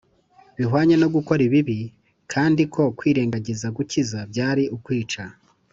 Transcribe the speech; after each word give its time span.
bihwanye 0.57 0.95
no 1.01 1.07
gukora 1.15 1.41
ibibi; 1.47 1.79
kandi 2.33 2.61
ko 2.73 2.81
kwirengagiza 2.97 3.67
gukiza 3.77 4.19
byari 4.31 4.63
ukwica 4.75 5.23